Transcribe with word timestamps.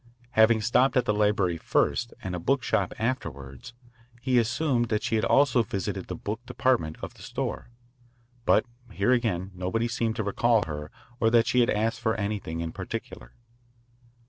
Having 0.31 0.61
stopped 0.61 0.97
at 0.97 1.05
the 1.05 1.13
library 1.13 1.57
first 1.57 2.11
and 2.23 2.33
a 2.33 2.39
book 2.39 2.63
shop 2.63 2.91
afterward, 2.97 3.71
he 4.19 4.39
assumed 4.39 4.89
that 4.89 5.03
she 5.03 5.13
had 5.15 5.23
also 5.23 5.61
visited 5.61 6.07
the 6.07 6.15
book 6.15 6.43
department 6.47 6.97
of 7.03 7.13
the 7.13 7.21
store. 7.21 7.69
But 8.43 8.65
here 8.91 9.11
again 9.11 9.51
nobody 9.53 9.87
seemed 9.87 10.15
to 10.15 10.23
recall 10.23 10.63
her 10.63 10.89
or 11.19 11.29
that 11.29 11.45
she 11.45 11.59
had 11.59 11.69
asked 11.69 11.99
for 11.99 12.15
anything 12.15 12.61
in 12.61 12.71
particular. 12.71 13.33